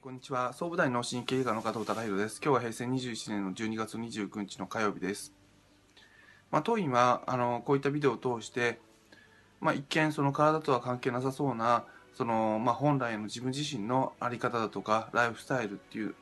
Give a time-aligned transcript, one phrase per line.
[0.00, 0.52] こんにちは。
[0.52, 2.40] 総武大脳神経外科の加藤隆弘です。
[2.40, 5.34] 今日は平成21年の12月29日の火曜日です。
[6.52, 8.78] まあ、当院は、あの、こういったビデオを通して、
[9.60, 11.84] まあ、一見その体とは関係なさそうな、
[12.14, 16.14] その、まあ、本来の自分自身の在り方だとか、ライフスタイルっていう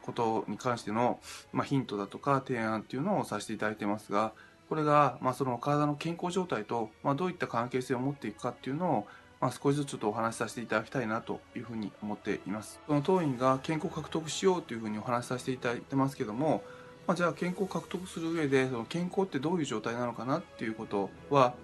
[0.00, 1.20] ことに関しての、
[1.52, 4.32] まあ、ヒントだとか提案っていうのをさせていただいてますが、
[4.70, 9.06] これが、まあ、その体の健康状態と、まあ、どういった関係性を持っていくかっていうのを、
[9.40, 12.80] まあ、少しずつちょっとお話しさせていただきたいなというふうに思っています。
[12.86, 16.62] その当院が健康獲得しようというふうにお話しさせていただいてますけども、
[17.06, 21.54] まあ、じゃあ健康獲得する上でその健康ってどういう状態なのかなっていうことは、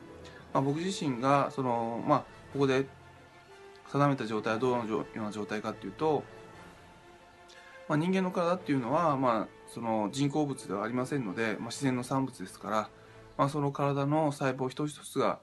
[0.52, 2.18] まあ、僕自身がその、まあ、
[2.52, 2.86] ここで
[3.90, 6.22] 定めた状態はどのような状態かっていうと、
[7.88, 12.88] まあ、人間の体っていうのは、まあ、その人工物ではありませんので、まあ、自然の産物ですから、
[13.36, 15.40] まあ、その体の細胞一つ一つが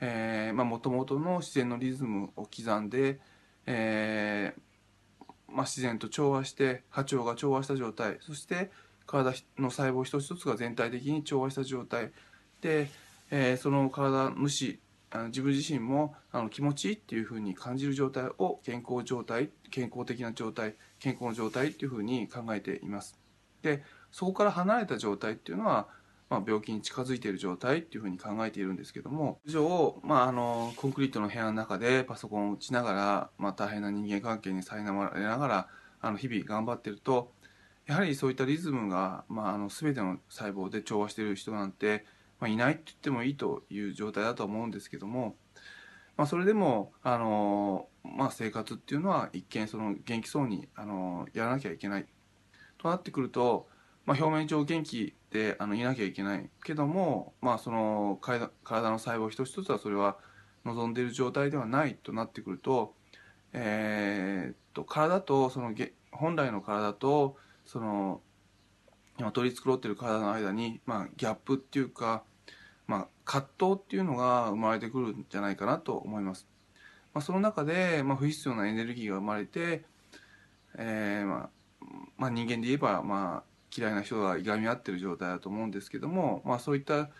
[0.00, 3.18] えー、まあ、元々の自然のリズムを刻んで、
[3.66, 8.70] えー、まあ、自然と調和して波長が調和した状態そして
[9.06, 12.10] 体の細胞一つ一つが全体的に調和した状態
[12.60, 12.88] で、
[13.30, 14.78] えー、その体主
[15.10, 23.18] あの自分自身もあの気持ちいいっていうふうに感じる状態を健康状態健康的な状態健康の状態っていうふうに考えています。
[23.62, 25.88] でそこから離れた状態っていうのは
[26.28, 35.68] まあ、病気に近づいている状態っていうふうに考えているんですけども通常、まあ、あのコンクリートの部屋の中でパソコンを打ちながら、まあ、大変な人間関係に苛まれながら
[36.00, 37.32] あの日々頑張ってると
[37.86, 42.04] やはりそういったリズムが、まあ、あの全ての細胞で調和している人なんて、
[42.40, 45.36] まあ、いないって言ってもいいという状態だと思うんですけども、
[46.16, 52.06] まあ、それでもあの、まあ、生活っていうのは一見その元気そうにあのやらなきゃいけない
[52.78, 53.68] となってくると
[54.06, 58.50] まあ、表面上元気であのいなきゃいけないけども、まあ、その体
[58.90, 60.16] の細胞一つ一つはそれは
[60.64, 62.94] 望んでいる状態ではないとなってくると,、
[63.52, 65.74] えー、っと体とその
[66.12, 68.20] 本来の体とその
[69.18, 72.22] 今取り繕っている体の間に、まあ、ギャップっていうか、
[72.86, 76.46] まあ、葛藤っていうのが生まれてくるんじゃないかなと思います。
[77.14, 79.84] まあ、その中で、まあ、不必要なエネルギーが生まれて、
[80.76, 81.50] えーまあ
[82.18, 87.10] まあ、人間で言えば、まあ、嫌いな人がいがみ合ってる状態だと思うんですけども、まあ、そういった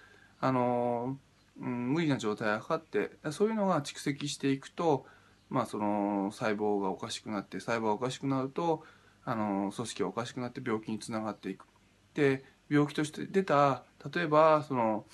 [0.40, 1.16] あの、
[1.60, 5.06] うん、無理な状態がかかってそういうのが蓄積していくと、
[5.50, 8.84] まあ、その細胞がおかしくなって細胞がおかしくなると
[9.24, 11.66] あの組織がおかしくなって病気につながっていく。
[12.14, 13.84] で病気として出た
[14.14, 15.04] 例えばその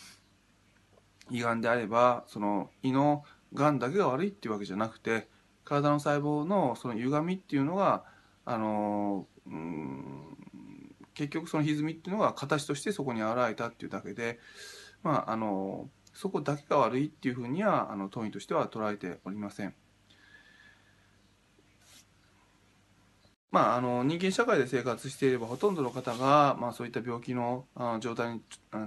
[1.30, 3.24] 胃がんであればその胃の
[3.54, 5.28] がんだけが悪いっていうわけじゃなくて
[5.64, 8.04] 体の細胞のその歪みっていうのが
[8.44, 9.26] あの、
[11.14, 14.38] 結局その歪みっていうのが形としてそこに現れたっていうだけで、
[15.02, 19.74] まあ、あのそこだけが悪いっていうふうにはあの当院としては捉えておりません。
[23.50, 27.66] まあ、あの人間社会で生活していればほとんどの方が、まあ、そういった病気の
[28.00, 28.40] 状態に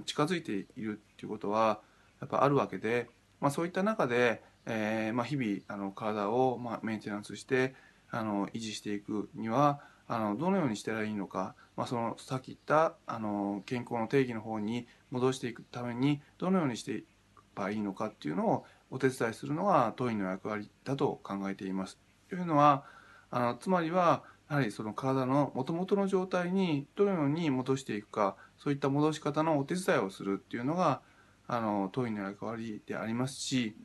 [0.08, 1.82] 近づいているっていうことは
[2.20, 3.08] やっぱあるわけで、
[3.40, 7.76] まあ、そういった中で、えーまあ、日々あの体を、まあ、メンテナンスして
[8.10, 17.08] あの維持していくにはあのどのようにしたらいいのか、まあ、そのさっき言ったあの健康の定義の方に戻していくためにどのようにしていけ
[17.56, 21.98] ばいいのかっていうのをお手伝いするのが当院の役割だと考えています。
[22.30, 22.84] というのは
[23.32, 31.02] あのつまりはやはりその体のもともとの状態にどのように戻していくかそういった戻し方のお手伝いをするっていうのが
[31.48, 33.76] あの当院の役割でありますし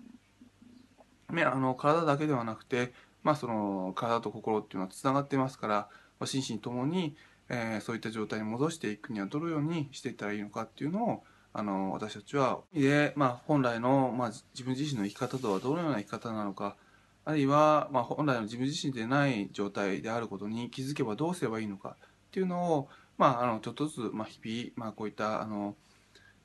[1.32, 2.92] ねあの体だけではなくて、
[3.22, 5.88] まあ、その体と心っていうのはつながってますから、
[6.26, 7.16] 心身ともに、
[7.48, 16.76] えー、そういった状態に戻していくにはどのようにしていったらいいのかっていうのをあの私たちはで、まあ、本来の、まあ、自分自身の生き方とはどのような生き方なのか
[17.24, 22.88] あるいは、まあ、本来の自分自身でない状態であることに気づけばどうすればいいのかっていうのを、
[23.18, 25.74] まあ、あのちょっとずつ、まあ、日々、まあ、こういったあの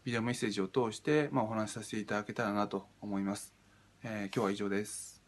[0.04, 3.54] ビデオメッセージを通して、まあ、お話しさせていただけたらなと思います。
[4.04, 5.25] えー、今日は以上です。